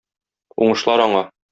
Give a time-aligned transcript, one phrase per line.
[0.69, 1.25] Уңышлар аңа!